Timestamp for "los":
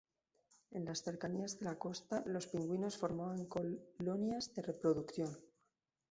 2.25-2.47